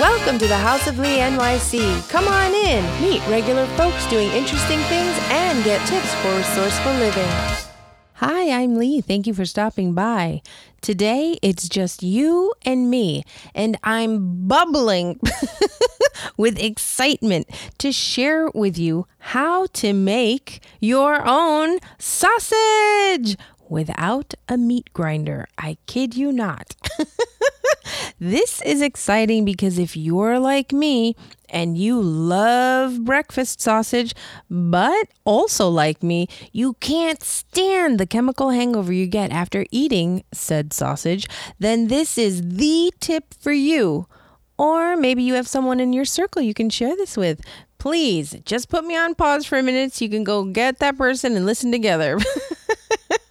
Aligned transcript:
Welcome 0.00 0.38
to 0.38 0.48
the 0.48 0.56
House 0.56 0.86
of 0.86 0.98
Lee 0.98 1.18
NYC. 1.18 2.08
Come 2.08 2.26
on 2.26 2.54
in, 2.54 2.82
meet 3.02 3.20
regular 3.28 3.66
folks 3.76 4.06
doing 4.08 4.30
interesting 4.30 4.78
things, 4.78 5.14
and 5.28 5.62
get 5.64 5.86
tips 5.86 6.14
for 6.14 6.34
resourceful 6.34 6.92
living. 6.94 7.28
Hi, 8.14 8.62
I'm 8.62 8.76
Lee. 8.76 9.02
Thank 9.02 9.26
you 9.26 9.34
for 9.34 9.44
stopping 9.44 9.92
by. 9.92 10.40
Today, 10.80 11.36
it's 11.42 11.68
just 11.68 12.02
you 12.02 12.54
and 12.64 12.88
me, 12.88 13.22
and 13.54 13.78
I'm 13.84 14.48
bubbling 14.48 15.20
with 16.38 16.58
excitement 16.58 17.50
to 17.76 17.92
share 17.92 18.48
with 18.54 18.78
you 18.78 19.06
how 19.18 19.66
to 19.74 19.92
make 19.92 20.62
your 20.80 21.20
own 21.22 21.80
sausage 21.98 23.36
without 23.68 24.32
a 24.48 24.56
meat 24.56 24.90
grinder. 24.94 25.48
I 25.58 25.76
kid 25.86 26.16
you 26.16 26.32
not. 26.32 26.76
this 28.22 28.62
is 28.62 28.80
exciting 28.80 29.44
because 29.44 29.80
if 29.80 29.96
you're 29.96 30.38
like 30.38 30.72
me 30.72 31.16
and 31.48 31.76
you 31.76 32.00
love 32.00 33.04
breakfast 33.04 33.60
sausage, 33.60 34.14
but 34.48 35.08
also 35.24 35.68
like 35.68 36.04
me, 36.04 36.28
you 36.52 36.74
can't 36.74 37.20
stand 37.20 37.98
the 37.98 38.06
chemical 38.06 38.50
hangover 38.50 38.92
you 38.92 39.08
get 39.08 39.32
after 39.32 39.66
eating 39.72 40.22
said 40.32 40.72
sausage, 40.72 41.26
then 41.58 41.88
this 41.88 42.16
is 42.16 42.42
the 42.42 42.92
tip 43.00 43.34
for 43.40 43.50
you. 43.50 44.06
Or 44.56 44.96
maybe 44.96 45.24
you 45.24 45.34
have 45.34 45.48
someone 45.48 45.80
in 45.80 45.92
your 45.92 46.04
circle 46.04 46.42
you 46.42 46.54
can 46.54 46.70
share 46.70 46.94
this 46.94 47.16
with. 47.16 47.40
Please 47.78 48.36
just 48.44 48.68
put 48.68 48.84
me 48.84 48.96
on 48.96 49.16
pause 49.16 49.44
for 49.44 49.58
a 49.58 49.64
minute 49.64 49.94
so 49.94 50.04
you 50.04 50.08
can 50.08 50.22
go 50.22 50.44
get 50.44 50.78
that 50.78 50.96
person 50.96 51.34
and 51.34 51.44
listen 51.44 51.72
together. 51.72 52.20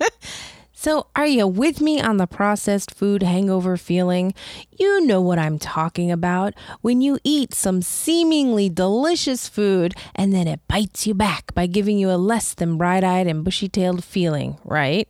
So, 0.82 1.06
are 1.16 1.28
you 1.28 1.46
with 1.46 1.80
me 1.80 2.02
on 2.02 2.18
the 2.18 2.26
processed 2.26 2.90
food 2.90 3.22
hangover 3.22 3.78
feeling? 3.78 4.34
You 4.80 5.06
know 5.06 5.22
what 5.22 5.38
I'm 5.38 5.60
talking 5.60 6.12
about 6.12 6.56
when 6.82 7.02
you 7.02 7.20
eat 7.24 7.54
some 7.54 7.84
seemingly 7.84 8.68
delicious 8.68 9.48
food 9.48 9.94
and 10.16 10.34
then 10.34 10.48
it 10.48 10.60
bites 10.68 11.06
you 11.06 11.14
back 11.14 11.54
by 11.54 11.68
giving 11.68 12.00
you 12.00 12.10
a 12.10 12.18
less 12.18 12.56
than 12.56 12.80
bright 12.80 13.04
eyed 13.04 13.28
and 13.28 13.44
bushy 13.44 13.70
tailed 13.70 14.04
feeling, 14.04 14.58
right? 14.64 15.08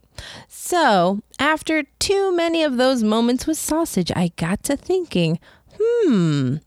So, 0.49 1.21
after 1.39 1.83
too 1.99 2.35
many 2.35 2.63
of 2.63 2.75
those 2.75 3.01
moments 3.01 3.47
with 3.47 3.57
sausage, 3.57 4.11
I 4.13 4.33
got 4.35 4.63
to 4.63 4.75
thinking, 4.75 5.39
hmm. 5.79 6.57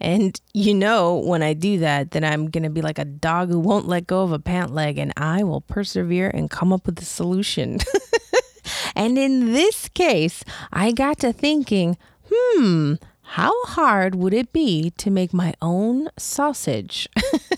And 0.00 0.40
you 0.52 0.74
know, 0.74 1.16
when 1.16 1.42
I 1.42 1.54
do 1.54 1.78
that, 1.80 2.12
then 2.12 2.22
I'm 2.22 2.50
going 2.50 2.62
to 2.62 2.70
be 2.70 2.82
like 2.82 3.00
a 3.00 3.04
dog 3.04 3.48
who 3.48 3.58
won't 3.58 3.88
let 3.88 4.06
go 4.06 4.22
of 4.22 4.30
a 4.30 4.38
pant 4.38 4.72
leg 4.72 4.98
and 4.98 5.12
I 5.16 5.42
will 5.42 5.62
persevere 5.62 6.30
and 6.32 6.48
come 6.48 6.72
up 6.72 6.86
with 6.86 7.00
a 7.00 7.04
solution. 7.04 7.80
And 8.94 9.18
in 9.18 9.52
this 9.52 9.88
case, 9.88 10.44
I 10.72 10.92
got 10.92 11.18
to 11.20 11.32
thinking, 11.32 11.96
hmm, 12.32 12.94
how 13.28 13.52
hard 13.64 14.14
would 14.14 14.34
it 14.34 14.52
be 14.52 14.90
to 14.98 15.10
make 15.10 15.32
my 15.32 15.54
own 15.60 16.08
sausage? 16.18 17.08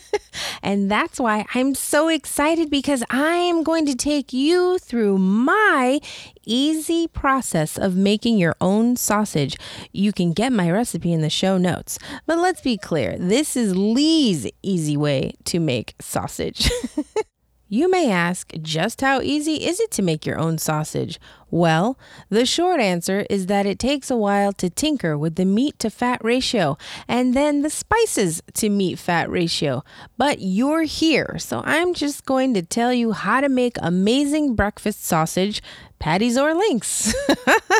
and 0.62 0.90
that's 0.90 1.18
why 1.20 1.44
I'm 1.54 1.74
so 1.74 2.08
excited 2.08 2.70
because 2.70 3.02
I 3.10 3.34
am 3.34 3.62
going 3.62 3.84
to 3.86 3.94
take 3.94 4.32
you 4.32 4.78
through 4.78 5.18
my 5.18 6.00
easy 6.44 7.08
process 7.08 7.76
of 7.76 7.96
making 7.96 8.38
your 8.38 8.54
own 8.60 8.96
sausage. 8.96 9.56
You 9.92 10.12
can 10.12 10.32
get 10.32 10.52
my 10.52 10.70
recipe 10.70 11.12
in 11.12 11.20
the 11.20 11.30
show 11.30 11.58
notes. 11.58 11.98
But 12.26 12.38
let's 12.38 12.60
be 12.60 12.78
clear 12.78 13.18
this 13.18 13.56
is 13.56 13.76
Lee's 13.76 14.48
easy 14.62 14.96
way 14.96 15.34
to 15.44 15.58
make 15.58 15.94
sausage. 16.00 16.70
You 17.68 17.90
may 17.90 18.12
ask, 18.12 18.52
just 18.62 19.00
how 19.00 19.20
easy 19.20 19.66
is 19.66 19.80
it 19.80 19.90
to 19.92 20.02
make 20.02 20.24
your 20.24 20.38
own 20.38 20.56
sausage? 20.56 21.18
Well, 21.50 21.98
the 22.28 22.46
short 22.46 22.78
answer 22.78 23.26
is 23.28 23.46
that 23.46 23.66
it 23.66 23.80
takes 23.80 24.08
a 24.08 24.16
while 24.16 24.52
to 24.52 24.70
tinker 24.70 25.18
with 25.18 25.34
the 25.34 25.44
meat 25.44 25.76
to 25.80 25.90
fat 25.90 26.22
ratio 26.22 26.78
and 27.08 27.34
then 27.34 27.62
the 27.62 27.70
spices 27.70 28.40
to 28.54 28.68
meat 28.68 29.00
fat 29.00 29.28
ratio. 29.28 29.82
But 30.16 30.38
you're 30.40 30.84
here, 30.84 31.38
so 31.40 31.62
I'm 31.64 31.92
just 31.92 32.24
going 32.24 32.54
to 32.54 32.62
tell 32.62 32.92
you 32.92 33.10
how 33.10 33.40
to 33.40 33.48
make 33.48 33.76
amazing 33.82 34.54
breakfast 34.54 35.04
sausage, 35.04 35.60
patties 35.98 36.38
or 36.38 36.54
links. 36.54 37.12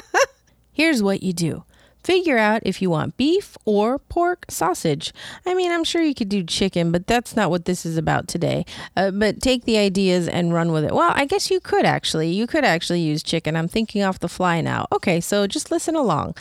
Here's 0.73 1.01
what 1.01 1.23
you 1.23 1.33
do 1.33 1.65
Figure 2.07 2.39
out 2.39 2.63
if 2.65 2.81
you 2.81 2.89
want 2.89 3.17
beef 3.17 3.57
or 3.65 3.99
pork 3.99 4.47
sausage. 4.49 5.13
I 5.45 5.55
mean, 5.55 5.73
I'm 5.73 5.83
sure 5.83 6.01
you 6.01 6.15
could 6.15 6.29
do 6.29 6.45
chicken, 6.45 6.93
but 6.93 7.09
that's 7.09 7.35
not 7.35 7.51
what 7.51 7.65
this 7.65 7.85
is 7.85 7.97
about 7.97 8.29
today. 8.29 8.65
Uh, 8.97 9.11
but 9.11 9.43
take 9.43 9.65
the 9.65 9.77
ideas 9.77 10.29
and 10.29 10.55
run 10.55 10.71
with 10.71 10.85
it. 10.85 10.95
Well, 10.95 11.11
I 11.17 11.25
guess 11.25 11.51
you 11.51 11.59
could 11.59 11.85
actually. 11.85 12.29
You 12.31 12.47
could 12.47 12.65
actually 12.65 13.01
use 13.01 13.25
chicken. 13.25 13.57
I'm 13.57 13.67
thinking 13.67 14.05
off 14.05 14.21
the 14.21 14.29
fly 14.29 14.61
now. 14.61 14.87
Okay, 14.93 15.21
so 15.21 15.49
just 15.49 15.73
listen 15.73 15.97
along. 15.97 16.37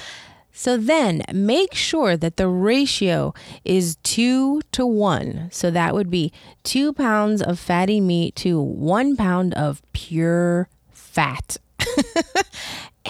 So 0.51 0.77
then 0.77 1.23
make 1.33 1.73
sure 1.73 2.15
that 2.15 2.37
the 2.37 2.47
ratio 2.47 3.33
is 3.63 3.95
two 4.03 4.61
to 4.73 4.85
one. 4.85 5.49
So 5.51 5.71
that 5.71 5.95
would 5.95 6.11
be 6.11 6.31
two 6.61 6.93
pounds 6.93 7.41
of 7.41 7.57
fatty 7.57 7.99
meat 7.99 8.35
to 8.35 8.61
one 8.61 9.15
pound 9.15 9.55
of 9.55 9.81
pure 9.93 10.69
fat. 10.91 11.57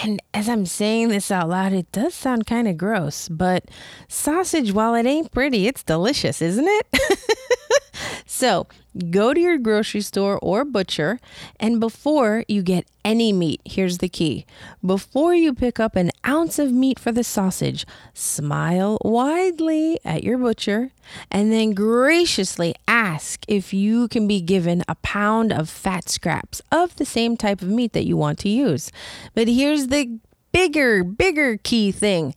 And 0.06 0.22
as 0.36 0.48
I'm 0.48 0.68
saying 0.68 1.08
this 1.08 1.32
out 1.32 1.50
loud, 1.50 1.74
it 1.74 1.92
does 1.92 2.14
sound 2.14 2.46
kind 2.46 2.68
of 2.68 2.78
gross, 2.78 3.28
but 3.28 3.66
sausage, 4.08 4.72
while 4.72 4.94
it 4.94 5.08
ain't 5.08 5.32
pretty, 5.32 5.66
it's 5.66 5.82
delicious, 5.82 6.44
isn't 6.44 6.68
it? 6.68 6.88
so 8.26 8.68
go 9.10 9.34
to 9.34 9.40
your 9.40 9.58
grocery 9.58 10.02
store 10.02 10.40
or 10.42 10.64
butcher, 10.64 11.20
and 11.60 11.80
before 11.80 12.44
you 12.48 12.62
get 12.62 12.88
any 13.04 13.32
meat, 13.32 13.62
here's 13.66 14.00
the 14.00 14.10
key. 14.10 14.46
Before 14.86 15.34
you 15.34 15.54
pick 15.54 15.80
up 15.80 15.96
an 15.96 16.12
ounce 16.26 16.58
of 16.60 16.72
meat 16.72 17.00
for 17.00 17.12
the 17.12 17.24
sausage, 17.24 17.86
smile 18.14 18.98
widely 19.04 20.00
at 20.04 20.24
your 20.24 20.38
butcher 20.38 20.92
and 21.30 21.52
then 21.52 21.74
graciously 21.74 22.76
ask 22.88 23.46
if 23.48 23.74
you 23.74 24.08
can 24.08 24.28
be 24.28 24.42
given 24.42 24.84
a 24.88 24.96
pound 24.96 25.52
of 25.54 25.70
fat 25.70 26.10
scraps 26.10 26.62
of 26.72 26.96
the 26.96 27.06
same 27.06 27.38
type 27.38 27.62
of 27.62 27.68
meat 27.68 27.94
that 27.94 28.08
you 28.08 28.18
want 28.18 28.40
to 28.40 28.50
use. 28.50 28.92
But 29.34 29.48
here's 29.48 29.88
the 29.88 30.20
bigger, 30.52 31.04
bigger 31.04 31.58
key 31.58 31.92
thing 31.92 32.34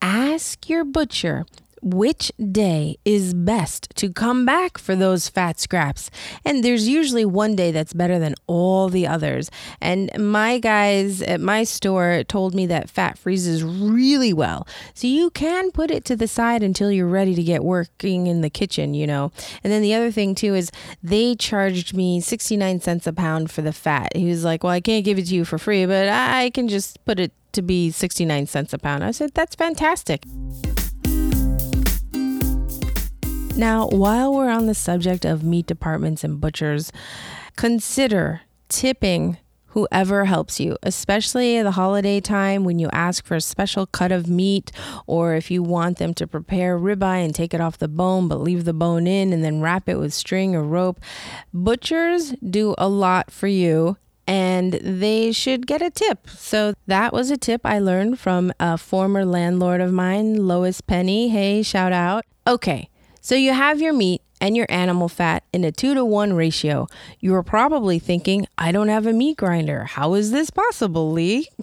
ask 0.00 0.68
your 0.68 0.84
butcher 0.84 1.44
which 1.82 2.32
day 2.52 2.96
is 3.04 3.34
best 3.34 3.90
to 3.96 4.12
come 4.12 4.44
back 4.44 4.78
for 4.78 4.96
those 4.96 5.28
fat 5.28 5.60
scraps. 5.60 6.10
And 6.44 6.64
there's 6.64 6.88
usually 6.88 7.24
one 7.24 7.56
day 7.56 7.70
that's 7.70 7.92
better 7.92 8.18
than 8.18 8.34
all 8.46 8.88
the 8.88 9.06
others. 9.06 9.50
And 9.80 10.10
my 10.18 10.58
guys 10.58 11.22
at 11.22 11.40
my 11.40 11.64
store 11.64 12.24
told 12.24 12.54
me 12.54 12.66
that 12.66 12.90
fat 12.90 13.18
freezes 13.18 13.62
really 13.62 14.32
well. 14.32 14.66
So 14.94 15.06
you 15.06 15.30
can 15.30 15.70
put 15.70 15.90
it 15.90 16.04
to 16.06 16.16
the 16.16 16.28
side 16.28 16.62
until 16.62 16.90
you're 16.90 17.06
ready 17.06 17.34
to 17.34 17.42
get 17.42 17.64
working 17.64 18.26
in 18.26 18.40
the 18.40 18.50
kitchen, 18.50 18.94
you 18.94 19.06
know. 19.06 19.32
And 19.62 19.72
then 19.72 19.82
the 19.82 19.94
other 19.94 20.10
thing 20.10 20.34
too 20.34 20.54
is 20.54 20.70
they 21.02 21.34
charged 21.34 21.94
me 21.94 22.20
69 22.20 22.80
cents 22.80 23.06
a 23.06 23.12
pound 23.12 23.50
for 23.50 23.62
the 23.62 23.72
fat. 23.72 24.16
He 24.16 24.26
was 24.26 24.44
like, 24.44 24.64
Well, 24.64 24.72
I 24.72 24.80
can't 24.80 25.04
give 25.04 25.18
it 25.18 25.26
to 25.26 25.34
you 25.34 25.44
for 25.44 25.58
free, 25.58 25.86
but 25.86 26.08
I 26.08 26.50
can 26.50 26.68
just 26.68 27.04
put 27.04 27.20
it 27.20 27.32
to 27.52 27.62
be 27.62 27.90
69 27.90 28.46
cents 28.46 28.72
a 28.72 28.78
pound. 28.78 29.04
I 29.04 29.10
said, 29.10 29.32
That's 29.34 29.54
fantastic. 29.54 30.24
Now, 33.56 33.88
while 33.88 34.34
we're 34.34 34.50
on 34.50 34.66
the 34.66 34.74
subject 34.74 35.24
of 35.24 35.42
meat 35.42 35.66
departments 35.66 36.22
and 36.22 36.38
butchers, 36.38 36.92
consider 37.56 38.42
tipping 38.68 39.38
whoever 39.68 40.26
helps 40.26 40.60
you, 40.60 40.76
especially 40.82 41.62
the 41.62 41.70
holiday 41.70 42.20
time 42.20 42.64
when 42.64 42.78
you 42.78 42.90
ask 42.92 43.24
for 43.24 43.34
a 43.34 43.40
special 43.40 43.86
cut 43.86 44.12
of 44.12 44.28
meat 44.28 44.72
or 45.06 45.34
if 45.34 45.50
you 45.50 45.62
want 45.62 45.96
them 45.96 46.12
to 46.14 46.26
prepare 46.26 46.78
ribeye 46.78 47.24
and 47.24 47.34
take 47.34 47.54
it 47.54 47.60
off 47.60 47.78
the 47.78 47.88
bone 47.88 48.28
but 48.28 48.40
leave 48.40 48.66
the 48.66 48.74
bone 48.74 49.06
in 49.06 49.32
and 49.32 49.42
then 49.42 49.62
wrap 49.62 49.88
it 49.88 49.98
with 49.98 50.12
string 50.12 50.54
or 50.54 50.62
rope. 50.62 51.00
Butchers 51.54 52.32
do 52.48 52.74
a 52.76 52.88
lot 52.88 53.30
for 53.30 53.46
you 53.46 53.96
and 54.26 54.74
they 54.74 55.32
should 55.32 55.66
get 55.66 55.80
a 55.80 55.90
tip. 55.90 56.28
So 56.28 56.74
that 56.86 57.12
was 57.12 57.30
a 57.30 57.38
tip 57.38 57.62
I 57.64 57.78
learned 57.78 58.18
from 58.18 58.52
a 58.60 58.76
former 58.76 59.24
landlord 59.24 59.80
of 59.80 59.92
mine, 59.92 60.46
Lois 60.46 60.82
Penny. 60.82 61.28
Hey, 61.28 61.62
shout 61.62 61.92
out. 61.92 62.24
Okay. 62.46 62.90
So 63.26 63.34
you 63.34 63.52
have 63.52 63.80
your 63.80 63.92
meat 63.92 64.22
and 64.40 64.56
your 64.56 64.66
animal 64.68 65.08
fat 65.08 65.42
in 65.52 65.64
a 65.64 65.72
two 65.72 65.94
to 65.94 66.04
one 66.04 66.34
ratio. 66.34 66.86
You 67.18 67.34
are 67.34 67.42
probably 67.42 67.98
thinking, 67.98 68.46
I 68.56 68.70
don't 68.70 68.86
have 68.86 69.04
a 69.04 69.12
meat 69.12 69.36
grinder. 69.36 69.82
How 69.82 70.14
is 70.14 70.30
this 70.30 70.48
possible, 70.50 71.10
Lee? 71.10 71.48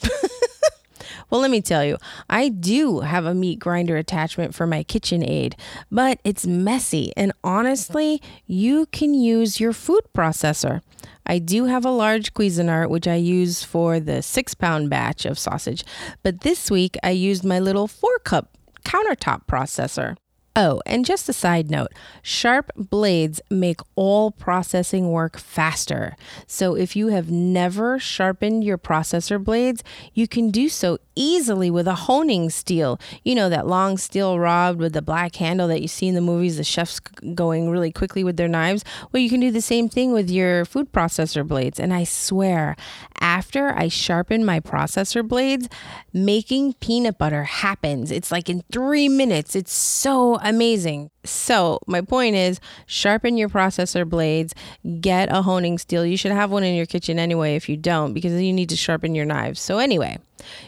Well, 1.29 1.41
let 1.41 1.51
me 1.51 1.61
tell 1.61 1.83
you, 1.83 1.97
I 2.29 2.49
do 2.49 2.99
have 2.99 3.25
a 3.25 3.33
meat 3.33 3.57
grinder 3.57 3.97
attachment 3.97 4.53
for 4.53 4.67
my 4.67 4.83
KitchenAid, 4.83 5.55
but 5.91 6.19
it's 6.23 6.45
messy. 6.45 7.11
And 7.17 7.31
honestly, 7.43 8.21
you 8.45 8.85
can 8.87 9.15
use 9.15 9.59
your 9.59 9.73
food 9.73 10.01
processor. 10.15 10.81
I 11.25 11.39
do 11.39 11.65
have 11.65 11.85
a 11.85 11.91
large 11.91 12.33
Cuisinart, 12.33 12.89
which 12.89 13.07
I 13.07 13.15
use 13.15 13.63
for 13.63 13.99
the 13.99 14.21
six 14.21 14.53
pound 14.53 14.91
batch 14.91 15.25
of 15.25 15.39
sausage, 15.39 15.83
but 16.21 16.41
this 16.41 16.69
week 16.69 16.97
I 17.01 17.11
used 17.11 17.43
my 17.43 17.59
little 17.59 17.87
four 17.87 18.19
cup 18.19 18.55
countertop 18.85 19.47
processor. 19.47 20.17
Oh, 20.55 20.83
and 20.85 21.03
just 21.03 21.27
a 21.27 21.33
side 21.33 21.71
note 21.71 21.93
sharp 22.21 22.71
blades 22.75 23.41
make 23.49 23.81
all 23.95 24.29
processing 24.29 25.11
work 25.11 25.37
faster. 25.37 26.15
So 26.45 26.75
if 26.75 26.95
you 26.95 27.07
have 27.07 27.31
never 27.31 27.97
sharpened 27.97 28.63
your 28.63 28.77
processor 28.77 29.43
blades, 29.43 29.83
you 30.13 30.27
can 30.27 30.51
do 30.51 30.69
so 30.69 30.99
easily 31.15 31.71
with 31.71 31.87
a 31.87 31.95
honing 31.95 32.49
steel. 32.49 32.99
You 33.23 33.33
know, 33.35 33.49
that 33.49 33.67
long 33.67 33.97
steel 33.97 34.39
rod 34.39 34.77
with 34.77 34.93
the 34.93 35.01
black 35.01 35.35
handle 35.35 35.67
that 35.69 35.81
you 35.81 35.87
see 35.87 36.07
in 36.07 36.15
the 36.15 36.21
movies, 36.21 36.57
the 36.57 36.63
chefs 36.63 36.99
going 36.99 37.69
really 37.69 37.91
quickly 37.91 38.23
with 38.23 38.37
their 38.37 38.47
knives. 38.47 38.83
Well, 39.11 39.21
you 39.21 39.29
can 39.29 39.39
do 39.39 39.51
the 39.51 39.61
same 39.61 39.89
thing 39.89 40.13
with 40.13 40.29
your 40.29 40.65
food 40.65 40.91
processor 40.91 41.47
blades. 41.47 41.79
And 41.79 41.93
I 41.93 42.03
swear, 42.03 42.75
after 43.19 43.69
I 43.69 43.87
sharpen 43.87 44.45
my 44.45 44.59
processor 44.59 45.27
blades, 45.27 45.67
making 46.11 46.73
peanut 46.73 47.17
butter 47.17 47.43
happens. 47.43 48.11
It's 48.11 48.31
like 48.31 48.49
in 48.49 48.63
three 48.71 49.09
minutes. 49.09 49.55
It's 49.55 49.73
so 49.73 50.35
amazing. 50.43 51.09
So, 51.23 51.79
my 51.87 52.01
point 52.01 52.35
is 52.35 52.59
sharpen 52.85 53.37
your 53.37 53.49
processor 53.49 54.07
blades, 54.07 54.53
get 54.99 55.31
a 55.31 55.41
honing 55.41 55.77
steel. 55.77 56.05
You 56.05 56.17
should 56.17 56.31
have 56.31 56.51
one 56.51 56.63
in 56.63 56.75
your 56.75 56.85
kitchen 56.85 57.19
anyway 57.19 57.55
if 57.55 57.69
you 57.69 57.77
don't, 57.77 58.13
because 58.13 58.39
you 58.41 58.53
need 58.53 58.69
to 58.69 58.75
sharpen 58.75 59.15
your 59.15 59.25
knives. 59.25 59.59
So, 59.59 59.77
anyway, 59.77 60.19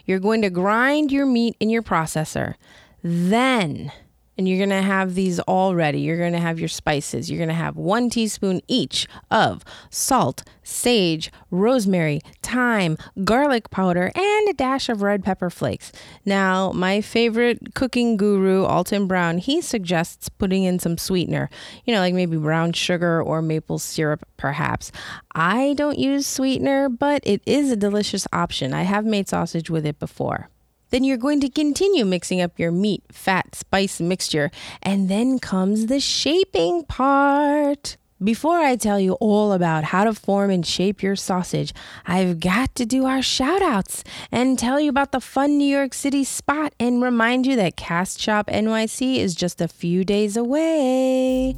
you're 0.05 0.19
going 0.19 0.41
to 0.41 0.49
grind 0.49 1.11
your 1.11 1.25
meat 1.25 1.55
in 1.59 1.69
your 1.69 1.83
processor. 1.83 2.55
Then, 3.03 3.91
and 4.37 4.47
you're 4.47 4.65
to 4.67 4.81
have 4.81 5.15
these 5.15 5.39
all 5.41 5.75
ready. 5.75 6.01
You're 6.01 6.29
to 6.29 6.39
have 6.39 6.59
your 6.59 6.67
spices. 6.67 7.31
You're 7.31 7.45
to 7.45 7.53
have 7.53 7.77
one 7.77 8.09
teaspoon 8.09 8.61
each 8.67 9.07
of 9.31 9.63
salt, 9.89 10.43
sage, 10.63 11.31
rosemary, 11.51 12.21
thyme, 12.41 12.97
garlic 13.23 13.69
powder, 13.69 14.11
and 14.15 14.49
a 14.49 14.53
dash 14.53 14.89
of 14.89 15.01
red 15.01 15.23
pepper 15.23 15.49
flakes. 15.49 15.91
Now, 16.25 16.71
my 16.71 17.01
favorite 17.01 17.75
cooking 17.75 18.17
guru, 18.17 18.63
Alton 18.65 19.07
Brown, 19.07 19.37
he 19.37 19.61
suggests 19.61 20.29
putting 20.29 20.63
in 20.63 20.79
some 20.79 20.97
sweetener, 20.97 21.49
you 21.85 21.93
know, 21.93 21.99
like 21.99 22.13
maybe 22.13 22.37
brown 22.37 22.73
sugar 22.73 23.21
or 23.21 23.41
maple 23.41 23.79
syrup, 23.79 24.27
perhaps. 24.37 24.91
I 25.33 25.73
don't 25.77 25.99
use 25.99 26.27
sweetener, 26.27 26.89
but 26.89 27.21
it 27.25 27.41
is 27.45 27.71
a 27.71 27.75
delicious 27.75 28.27
option. 28.33 28.73
I 28.73 28.83
have 28.83 29.05
made 29.05 29.29
sausage 29.29 29.69
with 29.69 29.85
it 29.85 29.99
before. 29.99 30.49
Then 30.95 31.03
you're 31.03 31.17
going 31.17 31.41
to 31.41 31.49
continue 31.49 32.05
mixing 32.05 32.39
up 32.39 32.57
your 32.57 32.71
meat, 32.71 33.03
fat, 33.11 33.53
spice 33.53 33.99
mixture, 33.99 34.49
and 34.81 35.09
then 35.09 35.39
comes 35.39 35.87
the 35.87 35.99
shaping 35.99 36.85
part. 36.85 37.97
Before 38.23 38.59
I 38.59 38.77
tell 38.77 38.97
you 38.97 39.15
all 39.15 39.51
about 39.51 39.83
how 39.83 40.05
to 40.05 40.13
form 40.13 40.49
and 40.51 40.65
shape 40.65 41.03
your 41.03 41.17
sausage, 41.17 41.73
I've 42.05 42.39
got 42.39 42.75
to 42.75 42.85
do 42.85 43.03
our 43.05 43.21
shout 43.21 43.61
outs 43.61 44.05
and 44.31 44.57
tell 44.57 44.79
you 44.79 44.89
about 44.89 45.11
the 45.11 45.19
fun 45.19 45.57
New 45.57 45.67
York 45.67 45.93
City 45.93 46.23
spot 46.23 46.73
and 46.79 47.03
remind 47.03 47.45
you 47.45 47.57
that 47.57 47.75
Cast 47.75 48.21
Shop 48.21 48.47
NYC 48.47 49.17
is 49.17 49.35
just 49.35 49.59
a 49.59 49.67
few 49.67 50.05
days 50.05 50.37
away. 50.37 51.57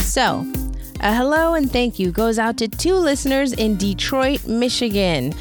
So, 0.00 0.46
a 1.00 1.14
hello 1.14 1.54
and 1.54 1.72
thank 1.72 1.98
you 1.98 2.12
goes 2.12 2.38
out 2.38 2.58
to 2.58 2.68
two 2.68 2.96
listeners 2.96 3.54
in 3.54 3.78
Detroit, 3.78 4.46
Michigan 4.46 5.32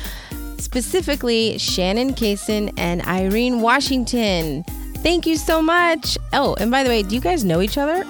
specifically 0.63 1.57
Shannon 1.57 2.13
Kaysen 2.13 2.73
and 2.77 3.01
Irene 3.03 3.61
Washington. 3.61 4.63
Thank 5.03 5.27
you 5.27 5.35
so 5.35 5.61
much. 5.61 6.17
Oh, 6.31 6.55
and 6.59 6.71
by 6.71 6.83
the 6.83 6.89
way, 6.89 7.03
do 7.03 7.13
you 7.13 7.21
guys 7.21 7.43
know 7.43 7.61
each 7.61 7.77
other? 7.77 8.05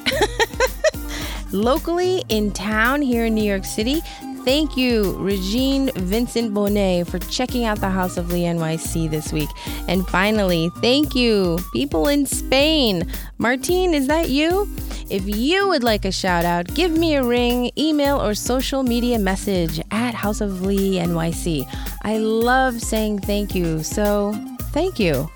Locally 1.51 2.23
in 2.29 2.51
town 2.51 3.01
here 3.01 3.25
in 3.25 3.33
New 3.33 3.43
York 3.43 3.65
City, 3.65 4.01
Thank 4.43 4.75
you, 4.75 5.15
Regine 5.19 5.89
Vincent 5.95 6.53
Bonet, 6.53 7.07
for 7.07 7.17
checking 7.17 7.63
out 7.63 7.79
the 7.79 7.89
House 7.89 8.17
of 8.17 8.31
Lee 8.31 8.41
NYC 8.41 9.09
this 9.09 9.31
week. 9.31 9.47
And 9.87 10.05
finally, 10.09 10.69
thank 10.81 11.15
you, 11.15 11.59
people 11.71 12.09
in 12.09 12.25
Spain. 12.25 13.09
Martine, 13.37 13.93
is 13.93 14.07
that 14.07 14.29
you? 14.29 14.67
If 15.09 15.27
you 15.27 15.69
would 15.69 15.83
like 15.83 16.03
a 16.03 16.11
shout 16.11 16.43
out, 16.43 16.67
give 16.73 16.91
me 16.91 17.15
a 17.15 17.23
ring, 17.23 17.71
email, 17.77 18.21
or 18.21 18.33
social 18.33 18.83
media 18.83 19.17
message 19.17 19.79
at 19.91 20.13
House 20.13 20.41
of 20.41 20.61
Lee 20.61 20.95
NYC. 20.95 21.65
I 22.01 22.17
love 22.17 22.81
saying 22.81 23.19
thank 23.19 23.55
you, 23.55 23.81
so 23.81 24.33
thank 24.71 24.99
you. 24.99 25.29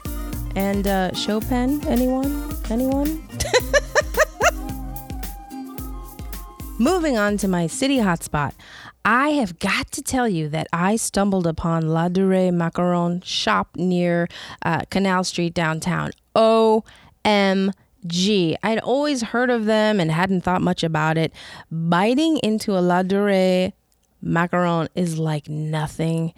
And 0.56 0.86
uh, 0.86 1.14
Chopin, 1.14 1.86
anyone? 1.88 2.54
Anyone? 2.70 3.27
Moving 6.80 7.18
on 7.18 7.38
to 7.38 7.48
my 7.48 7.66
city 7.66 7.98
hotspot. 7.98 8.54
I 9.04 9.30
have 9.30 9.58
got 9.58 9.92
to 9.94 10.04
tell 10.04 10.30
you 10.30 10.48
that 10.50 10.68
I 10.72 10.96
stumbled 10.96 11.48
upon 11.48 11.86
Ladurée 11.86 12.52
Macaron 12.52 13.24
shop 13.26 13.70
near 13.76 14.28
uh, 14.62 14.82
Canal 14.92 15.24
Street 15.24 15.56
downtown. 15.56 16.12
OMG. 16.36 17.74
I'd 18.62 18.80
always 18.84 19.24
heard 19.24 19.50
of 19.50 19.66
them 19.66 20.00
and 20.00 20.12
hadn't 20.12 20.42
thought 20.42 20.62
much 20.62 20.84
about 20.84 21.18
it. 21.18 21.34
Biting 21.72 22.38
into 22.44 22.74
a 22.74 22.82
Ladurée 22.82 23.74
macaron 24.24 24.88
is 24.94 25.18
like 25.18 25.50
nothing 25.50 26.32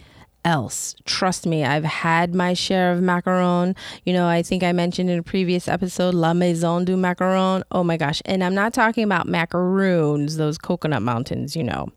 else. 0.45 0.95
Trust 1.05 1.45
me, 1.45 1.63
I've 1.63 1.83
had 1.83 2.33
my 2.33 2.53
share 2.53 2.91
of 2.91 2.99
macaron. 2.99 3.75
You 4.05 4.13
know, 4.13 4.27
I 4.27 4.41
think 4.41 4.63
I 4.63 4.71
mentioned 4.71 5.09
in 5.09 5.19
a 5.19 5.23
previous 5.23 5.67
episode 5.67 6.13
La 6.13 6.33
Maison 6.33 6.85
du 6.85 6.95
Macaron. 6.95 7.63
Oh 7.71 7.83
my 7.83 7.97
gosh. 7.97 8.21
And 8.25 8.43
I'm 8.43 8.55
not 8.55 8.73
talking 8.73 9.03
about 9.03 9.27
macaroons, 9.27 10.37
those 10.37 10.57
coconut 10.57 11.01
mountains, 11.01 11.55
you 11.55 11.63
know. 11.63 11.89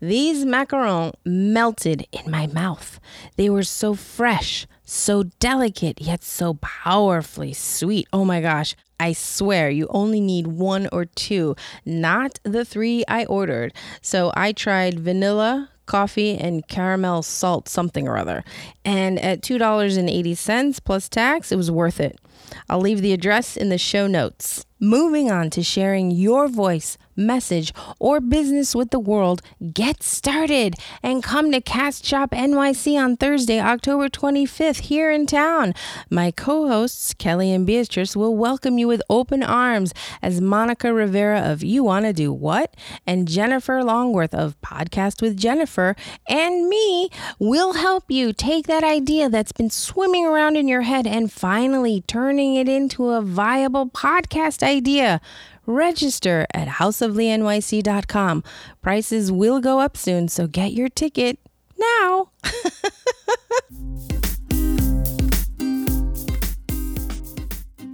These 0.00 0.44
macarons 0.44 1.14
melted 1.24 2.06
in 2.12 2.30
my 2.30 2.46
mouth. 2.46 3.00
They 3.36 3.50
were 3.50 3.64
so 3.64 3.94
fresh, 3.94 4.66
so 4.84 5.24
delicate, 5.40 6.00
yet 6.00 6.22
so 6.22 6.54
powerfully 6.54 7.52
sweet. 7.52 8.06
Oh 8.12 8.24
my 8.24 8.40
gosh. 8.40 8.76
I 9.00 9.12
swear 9.12 9.70
you 9.70 9.86
only 9.90 10.20
need 10.20 10.48
one 10.48 10.88
or 10.92 11.04
two, 11.04 11.54
not 11.84 12.40
the 12.42 12.64
three 12.64 13.04
I 13.06 13.24
ordered. 13.26 13.72
So 14.02 14.32
I 14.34 14.52
tried 14.52 14.98
vanilla, 14.98 15.70
coffee, 15.88 16.38
and 16.38 16.68
caramel 16.68 17.22
salt 17.22 17.68
something 17.68 18.06
or 18.06 18.16
other. 18.16 18.44
And 18.84 19.18
at 19.18 19.40
$2.80 19.40 20.84
plus 20.84 21.08
tax, 21.08 21.50
it 21.50 21.56
was 21.56 21.70
worth 21.70 21.98
it. 21.98 22.20
I'll 22.68 22.80
leave 22.80 23.02
the 23.02 23.12
address 23.12 23.56
in 23.56 23.68
the 23.68 23.78
show 23.78 24.06
notes. 24.06 24.64
Moving 24.78 25.30
on 25.30 25.50
to 25.50 25.62
sharing 25.62 26.12
your 26.12 26.46
voice 26.46 26.96
message, 27.18 27.74
or 27.98 28.20
business 28.20 28.74
with 28.74 28.90
the 28.90 28.98
world, 29.00 29.42
get 29.74 30.02
started 30.02 30.76
and 31.02 31.22
come 31.22 31.52
to 31.52 31.60
Cast 31.60 32.04
Shop 32.04 32.30
NYC 32.30 32.96
on 32.96 33.16
Thursday, 33.16 33.60
October 33.60 34.08
25th 34.08 34.80
here 34.80 35.10
in 35.10 35.26
town. 35.26 35.74
My 36.08 36.30
co 36.30 36.68
hosts, 36.68 37.12
Kelly 37.14 37.52
and 37.52 37.66
Beatrice, 37.66 38.16
will 38.16 38.36
welcome 38.36 38.78
you 38.78 38.88
with 38.88 39.02
open 39.10 39.42
arms 39.42 39.92
as 40.22 40.40
Monica 40.40 40.94
Rivera 40.94 41.40
of 41.40 41.62
You 41.62 41.84
Wanna 41.84 42.12
Do 42.12 42.32
What 42.32 42.74
and 43.06 43.28
Jennifer 43.28 43.82
Longworth 43.82 44.32
of 44.32 44.58
Podcast 44.60 45.20
with 45.20 45.36
Jennifer 45.36 45.96
and 46.28 46.68
me 46.68 47.10
will 47.38 47.74
help 47.74 48.04
you 48.08 48.32
take 48.32 48.66
that 48.66 48.84
idea 48.84 49.28
that's 49.28 49.52
been 49.52 49.70
swimming 49.70 50.24
around 50.24 50.56
in 50.56 50.68
your 50.68 50.82
head 50.82 51.06
and 51.06 51.32
finally 51.32 52.02
turning 52.06 52.54
it 52.54 52.68
into 52.68 53.08
a 53.10 53.22
viable 53.22 53.88
podcast 53.88 54.62
idea. 54.62 55.20
Register 55.68 56.46
at 56.54 56.66
houseofleenyc.com. 56.66 58.42
Prices 58.80 59.30
will 59.30 59.60
go 59.60 59.80
up 59.80 59.98
soon, 59.98 60.28
so 60.28 60.46
get 60.46 60.72
your 60.72 60.88
ticket 60.88 61.38
now. 61.78 62.30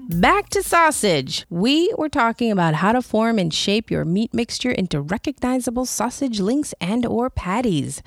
Back 0.08 0.50
to 0.50 0.62
sausage. 0.62 1.44
We 1.50 1.92
were 1.98 2.08
talking 2.08 2.52
about 2.52 2.74
how 2.74 2.92
to 2.92 3.02
form 3.02 3.40
and 3.40 3.52
shape 3.52 3.90
your 3.90 4.04
meat 4.04 4.32
mixture 4.32 4.70
into 4.70 5.00
recognizable 5.00 5.84
sausage 5.84 6.38
links 6.38 6.72
and 6.80 7.04
or 7.04 7.28
patties. 7.28 8.00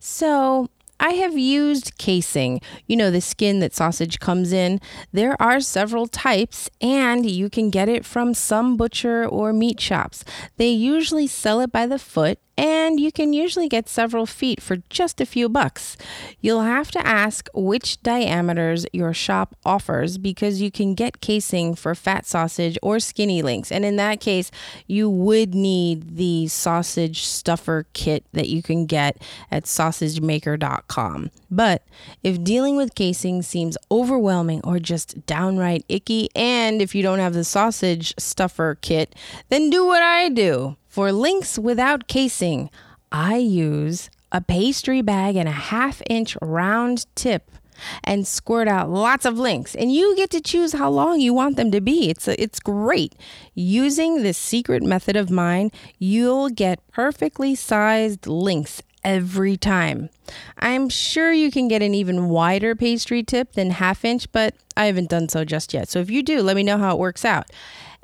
So, 0.00 0.68
I 1.02 1.14
have 1.14 1.36
used 1.36 1.98
casing, 1.98 2.60
you 2.86 2.96
know, 2.96 3.10
the 3.10 3.20
skin 3.20 3.58
that 3.58 3.74
sausage 3.74 4.20
comes 4.20 4.52
in. 4.52 4.80
There 5.12 5.36
are 5.42 5.60
several 5.60 6.06
types, 6.06 6.70
and 6.80 7.28
you 7.28 7.50
can 7.50 7.70
get 7.70 7.88
it 7.88 8.04
from 8.04 8.34
some 8.34 8.76
butcher 8.76 9.26
or 9.26 9.52
meat 9.52 9.80
shops. 9.80 10.24
They 10.58 10.68
usually 10.70 11.26
sell 11.26 11.58
it 11.58 11.72
by 11.72 11.88
the 11.88 11.98
foot 11.98 12.38
and 12.56 13.00
you 13.00 13.10
can 13.10 13.32
usually 13.32 13.68
get 13.68 13.88
several 13.88 14.26
feet 14.26 14.60
for 14.60 14.76
just 14.90 15.20
a 15.20 15.26
few 15.26 15.48
bucks. 15.48 15.96
You'll 16.40 16.62
have 16.62 16.90
to 16.92 17.06
ask 17.06 17.48
which 17.54 18.02
diameters 18.02 18.86
your 18.92 19.12
shop 19.12 19.56
offers 19.64 20.18
because 20.18 20.60
you 20.60 20.70
can 20.70 20.94
get 20.94 21.20
casing 21.20 21.74
for 21.74 21.94
fat 21.94 22.26
sausage 22.26 22.78
or 22.82 23.00
skinny 23.00 23.42
links. 23.42 23.72
And 23.72 23.84
in 23.84 23.96
that 23.96 24.20
case, 24.20 24.50
you 24.86 25.08
would 25.08 25.54
need 25.54 26.16
the 26.16 26.48
sausage 26.48 27.24
stuffer 27.24 27.86
kit 27.92 28.24
that 28.32 28.48
you 28.48 28.62
can 28.62 28.86
get 28.86 29.20
at 29.50 29.64
sausagemaker.com. 29.64 31.30
But 31.50 31.82
if 32.22 32.42
dealing 32.42 32.76
with 32.76 32.94
casing 32.94 33.42
seems 33.42 33.76
overwhelming 33.90 34.60
or 34.64 34.78
just 34.78 35.26
downright 35.26 35.84
icky, 35.88 36.28
and 36.34 36.82
if 36.82 36.94
you 36.94 37.02
don't 37.02 37.18
have 37.18 37.34
the 37.34 37.44
sausage 37.44 38.14
stuffer 38.18 38.78
kit, 38.80 39.14
then 39.48 39.70
do 39.70 39.86
what 39.86 40.02
I 40.02 40.28
do. 40.28 40.76
For 40.92 41.10
links 41.10 41.58
without 41.58 42.06
casing, 42.06 42.68
I 43.10 43.36
use 43.36 44.10
a 44.30 44.42
pastry 44.42 45.00
bag 45.00 45.36
and 45.36 45.48
a 45.48 45.52
half 45.52 46.02
inch 46.06 46.36
round 46.42 47.06
tip 47.14 47.50
and 48.04 48.26
squirt 48.26 48.68
out 48.68 48.90
lots 48.90 49.24
of 49.24 49.38
links 49.38 49.74
and 49.74 49.90
you 49.90 50.14
get 50.16 50.28
to 50.32 50.40
choose 50.42 50.74
how 50.74 50.90
long 50.90 51.18
you 51.18 51.32
want 51.32 51.56
them 51.56 51.70
to 51.70 51.80
be. 51.80 52.10
It's 52.10 52.28
it's 52.28 52.60
great. 52.60 53.14
Using 53.54 54.22
this 54.22 54.36
secret 54.36 54.82
method 54.82 55.16
of 55.16 55.30
mine, 55.30 55.70
you'll 55.98 56.50
get 56.50 56.86
perfectly 56.88 57.54
sized 57.54 58.26
links 58.26 58.82
every 59.02 59.56
time. 59.56 60.10
I'm 60.58 60.90
sure 60.90 61.32
you 61.32 61.50
can 61.50 61.68
get 61.68 61.80
an 61.80 61.94
even 61.94 62.28
wider 62.28 62.76
pastry 62.76 63.22
tip 63.22 63.54
than 63.54 63.70
half 63.70 64.04
inch, 64.04 64.30
but 64.30 64.54
I 64.76 64.84
haven't 64.84 65.08
done 65.08 65.30
so 65.30 65.46
just 65.46 65.72
yet. 65.72 65.88
So 65.88 66.00
if 66.00 66.10
you 66.10 66.22
do, 66.22 66.42
let 66.42 66.54
me 66.54 66.62
know 66.62 66.76
how 66.76 66.94
it 66.94 66.98
works 66.98 67.24
out. 67.24 67.46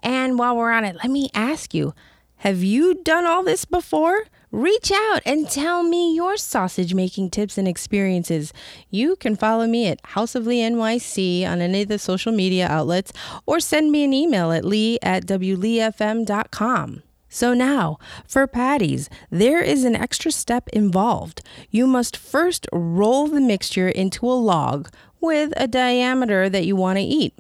And 0.03 0.39
while 0.39 0.57
we're 0.57 0.73
on 0.73 0.87
it, 0.87 0.97
let 0.97 1.11
me 1.11 1.29
ask 1.35 1.75
you 1.75 1.93
have 2.39 2.63
you 2.63 2.95
done 3.03 3.27
all 3.27 3.43
this 3.43 3.65
before? 3.65 4.25
Reach 4.51 4.93
out 4.93 5.21
and 5.27 5.51
tell 5.51 5.83
me 5.83 6.15
your 6.15 6.37
sausage 6.37 6.95
making 6.95 7.31
tips 7.31 7.59
and 7.59 7.67
experiences. 7.67 8.53
You 8.91 9.17
can 9.17 9.35
follow 9.35 9.67
me 9.67 9.89
at 9.89 10.05
House 10.07 10.35
of 10.35 10.47
Lee 10.47 10.61
NYC 10.61 11.45
on 11.45 11.61
any 11.61 11.83
of 11.83 11.89
the 11.89 11.99
social 11.99 12.33
media 12.33 12.69
outlets 12.69 13.13
or 13.45 13.59
send 13.59 13.91
me 13.91 14.05
an 14.05 14.15
email 14.15 14.53
at 14.53 14.65
lee 14.65 14.99
at 15.03 15.27
wleefm.com. 15.27 17.03
So 17.29 17.53
now, 17.53 17.99
for 18.27 18.47
patties, 18.47 19.11
there 19.31 19.61
is 19.61 19.85
an 19.85 19.97
extra 19.97 20.31
step 20.31 20.69
involved. 20.71 21.43
You 21.71 21.87
must 21.87 22.17
first 22.17 22.67
roll 22.73 23.27
the 23.27 23.41
mixture 23.41 23.89
into 23.89 24.27
a 24.27 24.33
log 24.33 24.89
with 25.21 25.53
a 25.57 25.67
diameter 25.67 26.49
that 26.49 26.65
you 26.65 26.77
want 26.77 26.99
to 26.99 27.05
eat. 27.05 27.35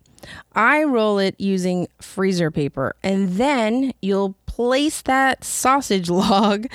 I 0.53 0.85
roll 0.85 1.19
it 1.19 1.35
using 1.39 1.89
freezer 2.01 2.51
paper, 2.51 2.95
and 3.03 3.31
then 3.31 3.93
you'll 4.01 4.35
place 4.47 5.03
that 5.03 5.45
sausage 5.45 6.11
log 6.29 6.67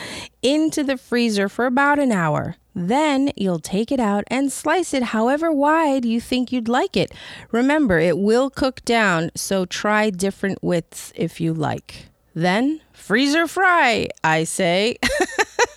into 0.41 0.83
the 0.83 0.97
freezer 0.97 1.49
for 1.49 1.65
about 1.65 1.99
an 1.99 2.11
hour. 2.11 2.55
Then 2.75 3.31
you'll 3.35 3.59
take 3.59 3.91
it 3.91 3.99
out 3.99 4.23
and 4.27 4.51
slice 4.51 4.93
it 4.93 5.03
however 5.03 5.51
wide 5.51 6.05
you 6.05 6.19
think 6.19 6.51
you'd 6.51 6.67
like 6.67 6.97
it. 6.97 7.11
Remember, 7.51 7.99
it 7.99 8.17
will 8.17 8.49
cook 8.49 8.83
down, 8.83 9.29
so 9.35 9.65
try 9.65 10.09
different 10.09 10.63
widths 10.63 11.13
if 11.15 11.39
you 11.39 11.53
like. 11.53 12.07
Then 12.33 12.81
freezer 12.91 13.47
fry, 13.47 14.07
I 14.23 14.45
say. 14.45 14.97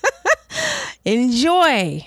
Enjoy. 1.05 2.07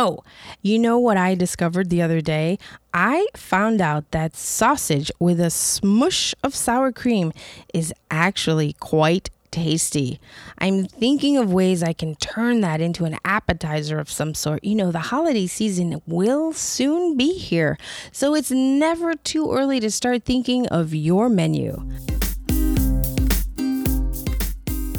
Oh, 0.00 0.22
you 0.62 0.78
know 0.78 0.96
what 0.96 1.16
I 1.16 1.34
discovered 1.34 1.90
the 1.90 2.02
other 2.02 2.20
day? 2.20 2.60
I 2.94 3.26
found 3.34 3.80
out 3.80 4.08
that 4.12 4.36
sausage 4.36 5.10
with 5.18 5.40
a 5.40 5.50
smush 5.50 6.36
of 6.44 6.54
sour 6.54 6.92
cream 6.92 7.32
is 7.74 7.92
actually 8.08 8.74
quite 8.74 9.28
tasty. 9.50 10.20
I'm 10.58 10.86
thinking 10.86 11.36
of 11.36 11.52
ways 11.52 11.82
I 11.82 11.94
can 11.94 12.14
turn 12.14 12.60
that 12.60 12.80
into 12.80 13.06
an 13.06 13.18
appetizer 13.24 13.98
of 13.98 14.08
some 14.08 14.34
sort. 14.34 14.62
You 14.62 14.76
know, 14.76 14.92
the 14.92 15.00
holiday 15.00 15.48
season 15.48 16.00
will 16.06 16.52
soon 16.52 17.16
be 17.16 17.36
here, 17.36 17.76
so 18.12 18.36
it's 18.36 18.52
never 18.52 19.14
too 19.14 19.50
early 19.52 19.80
to 19.80 19.90
start 19.90 20.22
thinking 20.24 20.68
of 20.68 20.94
your 20.94 21.28
menu. 21.28 21.76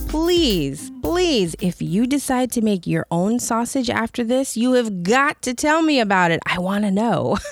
Please, 0.09 0.88
please, 1.09 1.55
if 1.59 1.81
you 1.81 2.05
decide 2.05 2.51
to 2.51 2.61
make 2.61 2.85
your 2.85 3.03
own 3.09 3.39
sausage 3.39 3.89
after 3.89 4.23
this, 4.23 4.55
you 4.55 4.73
have 4.73 5.01
got 5.01 5.41
to 5.41 5.55
tell 5.55 5.81
me 5.81 5.99
about 5.99 6.29
it. 6.29 6.39
I 6.45 6.59
want 6.59 6.83
to 6.83 6.91
know. 6.91 7.35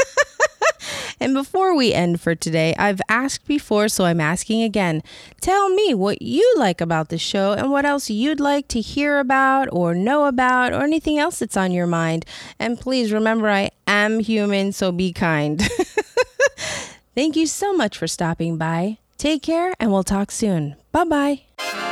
And 1.20 1.34
before 1.34 1.76
we 1.76 1.94
end 1.94 2.22
for 2.22 2.36
today, 2.36 2.76
I've 2.78 3.02
asked 3.10 3.48
before, 3.48 3.90
so 3.90 4.06
I'm 4.06 4.22
asking 4.22 4.62
again. 4.62 5.02
Tell 5.42 5.68
me 5.70 5.96
what 5.96 6.22
you 6.22 6.54
like 6.58 6.80
about 6.80 7.10
the 7.10 7.18
show 7.18 7.54
and 7.54 7.72
what 7.72 7.86
else 7.86 8.12
you'd 8.12 8.40
like 8.40 8.68
to 8.68 8.80
hear 8.80 9.18
about 9.18 9.68
or 9.72 9.96
know 9.96 10.26
about 10.28 10.74
or 10.74 10.84
anything 10.84 11.18
else 11.18 11.40
that's 11.40 11.58
on 11.58 11.72
your 11.72 11.88
mind. 11.88 12.24
And 12.60 12.80
please 12.80 13.12
remember, 13.12 13.50
I 13.50 13.72
am 13.88 14.20
human, 14.20 14.72
so 14.72 14.92
be 14.92 15.12
kind. 15.12 15.60
Thank 17.16 17.36
you 17.36 17.48
so 17.48 17.74
much 17.74 17.98
for 17.98 18.08
stopping 18.08 18.58
by. 18.58 19.00
Take 19.18 19.42
care, 19.42 19.74
and 19.80 19.92
we'll 19.92 20.04
talk 20.04 20.30
soon. 20.30 20.76
Bye 20.92 21.06
bye. 21.06 21.87